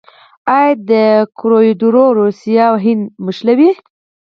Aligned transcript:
آیا 0.57 0.73
دا 0.89 1.07
کوریډور 1.37 2.09
روسیه 2.19 2.63
او 2.69 2.75
هند 2.83 3.03
نه 3.07 3.11
نښلوي؟ 3.25 3.71